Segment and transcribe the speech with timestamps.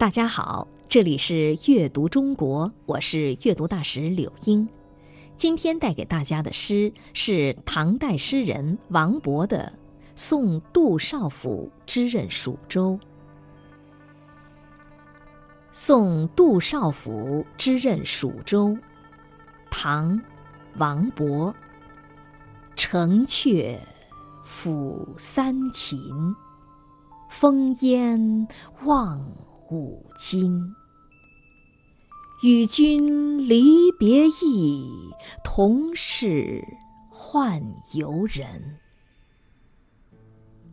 [0.00, 4.66] 大家好，这里是阅读中国，我是阅读大使柳英。
[5.36, 9.70] 今天带给大家的诗是唐代诗人王勃的
[10.16, 12.98] 《送杜少府之任蜀州》。
[15.70, 18.74] 送杜少府之任蜀州，
[19.70, 20.18] 唐，
[20.78, 21.52] 王勃。
[22.74, 23.76] 城阙
[24.46, 26.00] 辅三秦，
[27.28, 28.48] 风烟
[28.84, 29.22] 望。
[29.70, 30.74] 五津，
[32.42, 34.90] 与君离别意，
[35.44, 36.60] 同是
[37.12, 37.62] 宦
[37.94, 38.78] 游人。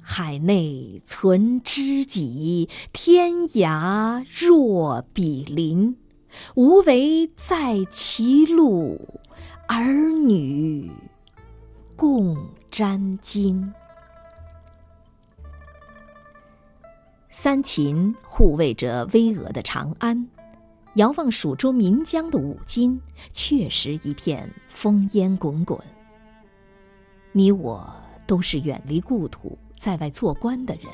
[0.00, 5.98] 海内存知己，天涯若比邻。
[6.54, 9.20] 无为在歧路，
[9.68, 10.90] 儿女
[11.96, 12.34] 共
[12.70, 13.70] 沾巾。
[17.38, 20.26] 三秦护卫着巍峨的长安，
[20.94, 22.98] 遥望蜀州岷江的五津，
[23.34, 25.78] 确实一片烽烟滚滚。
[27.32, 27.94] 你我
[28.26, 30.84] 都是远离故土，在外做官的人，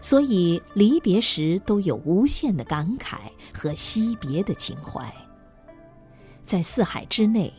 [0.00, 3.18] 所以离别时都有无限的感慨
[3.52, 5.14] 和惜别的情怀。
[6.42, 7.52] 在四海之内，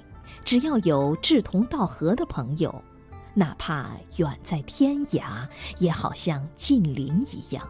[0.43, 2.73] 只要有志同道合的朋友，
[3.35, 7.63] 哪怕远在天涯，也好像近邻一样。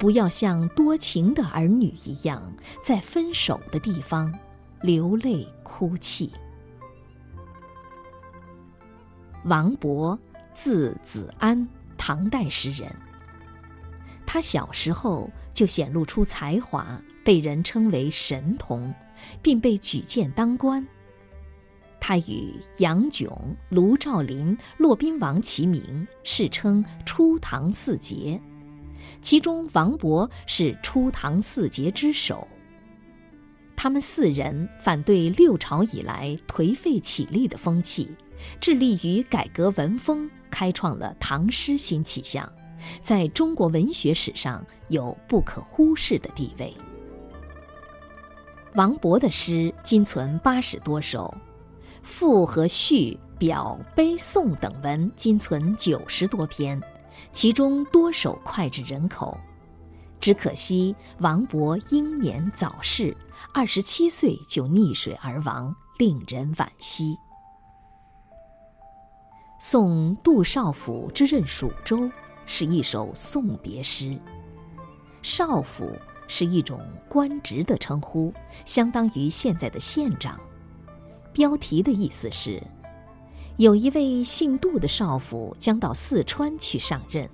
[0.00, 2.42] 不要像多情的儿女一样，
[2.82, 4.34] 在分手的地方
[4.80, 6.32] 流泪哭泣。
[9.44, 10.18] 王勃，
[10.54, 12.90] 字子安，唐代诗人。
[14.24, 18.94] 他小时候就显露出才华，被人称为神童，
[19.42, 20.82] 并被举荐当官。
[22.00, 28.40] 他与杨炯、卢照邻、骆宾王齐名，世称初唐四杰。
[29.22, 32.46] 其中，王勃是初唐四杰之首。
[33.76, 38.10] 他们四人反对六朝以来颓废起立的风气，
[38.60, 42.46] 致力于改革文风，开创了唐诗新气象，
[43.00, 46.74] 在中国文学史上有不可忽视的地位。
[48.74, 51.34] 王勃的诗今存八十多首，
[52.02, 56.78] 赋和序、表、碑、颂等文今存九十多篇。
[57.32, 59.38] 其中多首脍炙人口，
[60.20, 63.16] 只可惜王勃英年早逝，
[63.54, 67.14] 二十七岁就溺水而亡，令人惋惜。
[69.58, 71.98] 《送杜少府之任蜀州》
[72.46, 74.18] 是一首送别诗。
[75.22, 75.92] 少府
[76.26, 78.32] 是一种官职的称呼，
[78.64, 80.40] 相当于现在的县长。
[81.32, 82.62] 标题的意思是。
[83.56, 87.28] 有一位姓杜的少府将到四川去上任，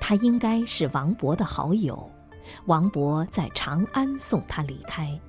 [0.00, 2.10] 他应该是王勃的好友。
[2.66, 5.20] 王勃在长安送他离开。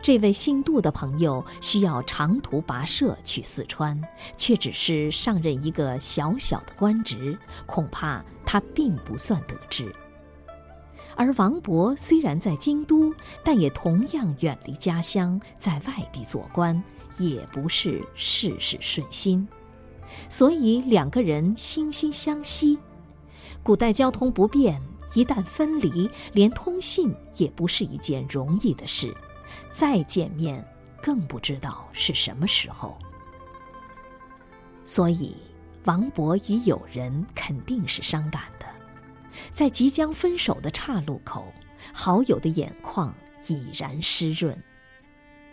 [0.00, 4.00] 这位姓杜的朋友需要长途跋涉去四川，
[4.36, 9.92] 却只是上任一个小小的官职，恐怕他并不算得志。
[11.16, 13.12] 而王勃虽然在京都，
[13.42, 16.80] 但也同样远离家乡，在外地做官。
[17.18, 19.46] 也不是事事顺心，
[20.28, 22.78] 所以两个人惺惺相惜。
[23.62, 24.80] 古代交通不便，
[25.14, 29.14] 一旦分离，连通信也不是一件容易的事。
[29.70, 30.64] 再见面，
[31.02, 32.96] 更不知道是什么时候。
[34.84, 35.34] 所以，
[35.84, 38.66] 王勃与友人肯定是伤感的。
[39.52, 41.52] 在即将分手的岔路口，
[41.92, 43.12] 好友的眼眶
[43.48, 44.56] 已然湿润。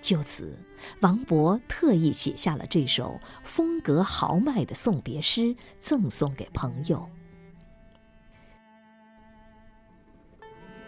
[0.04, 0.60] 就此，
[1.00, 7.10] 王勃特意写下了这首风格豪迈的送别诗，赠送给朋友。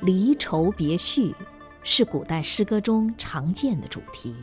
[0.01, 1.33] 离愁别绪
[1.81, 4.35] 是古代诗歌中常见的主题，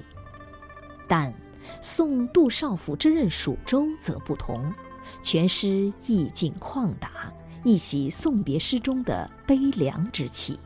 [1.06, 1.30] 但
[1.82, 4.72] 《送杜少府之任蜀州》则不同，
[5.20, 7.30] 全诗意境旷达，
[7.62, 10.58] 一袭送别诗中的悲凉之气。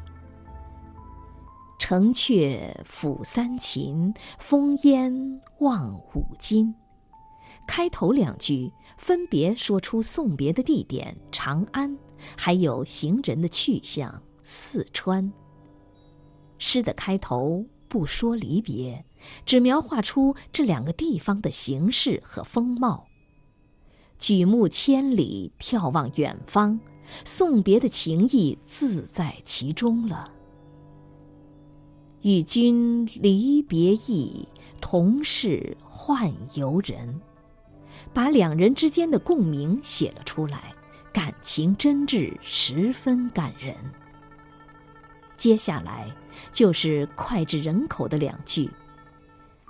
[1.88, 6.75] 城阙辅三秦，风烟望五津。
[7.65, 8.69] 开头两句
[8.99, 11.97] 分别说出送别的地点长安，
[12.37, 15.33] 还有行人的去向四川。
[16.59, 19.05] 诗的开头不说离别，
[19.44, 23.06] 只描画出这两个地方的形势和风貌。
[24.19, 26.81] 举目千里，眺望远方，
[27.25, 30.33] 送别的情意自在其中了。
[32.23, 34.49] 与君离别意，
[34.81, 37.21] 同是宦游人。
[38.13, 40.75] 把两人之间的共鸣写了出来，
[41.13, 43.75] 感情真挚，十分感人。
[45.37, 46.09] 接下来
[46.53, 48.71] 就是脍炙人口的两句：“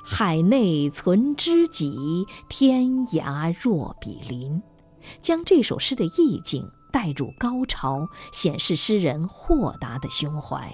[0.05, 4.63] 海内存知己，天涯若比邻。”
[5.21, 10.73] 将这首诗的意境带入高潮，显示诗人豁达的胸怀。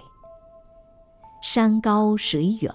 [1.43, 2.73] 山高水远，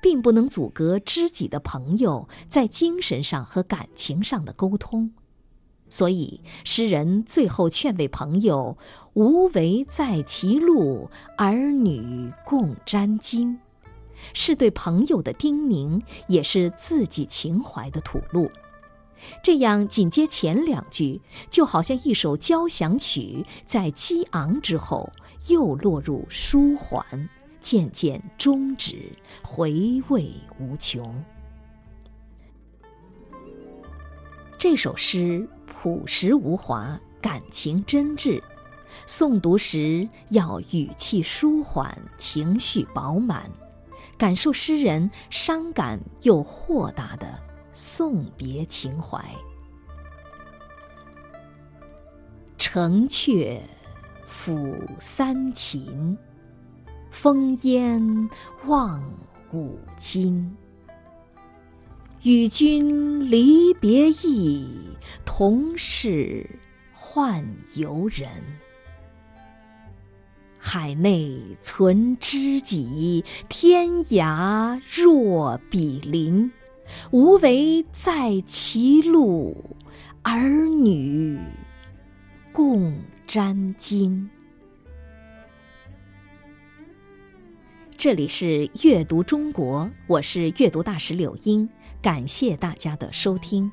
[0.00, 5.10] 并不能阻隔知己的朋友在精神上和感情上的沟通，
[5.88, 8.76] 所以诗人最后劝慰朋友
[9.14, 11.08] ：“无为在歧路，
[11.38, 13.56] 儿女共沾巾。”
[14.32, 18.50] 是对朋友的叮咛，也是自己情怀的吐露。
[19.42, 21.20] 这样紧接前两句，
[21.50, 25.10] 就好像一首交响曲，在激昂之后
[25.48, 27.28] 又落入舒缓，
[27.64, 29.10] 渐渐终止，
[29.42, 30.30] 回味
[30.60, 31.24] 无穷。
[34.58, 38.38] 这首诗朴实无华，感情真挚，
[39.06, 43.50] 诵读时要语气舒缓，情绪饱满，
[44.18, 47.26] 感受诗人伤感又豁达的。
[47.72, 49.24] 送别情怀，
[52.58, 53.58] 城阙
[54.26, 56.16] 辅三秦，
[57.14, 58.28] 烽烟
[58.66, 59.00] 望
[59.52, 60.54] 五津。
[62.22, 64.66] 与君离别意，
[65.24, 66.44] 同是
[66.98, 67.44] 宦
[67.76, 68.28] 游人。
[70.58, 76.50] 海内存知己，天涯若比邻。
[77.12, 79.76] 无为在歧路，
[80.22, 81.38] 儿女
[82.52, 82.94] 共
[83.26, 84.28] 沾巾。
[88.04, 91.66] 这里是阅读中国，我是阅读大使柳英，
[92.02, 93.72] 感谢大家的收听。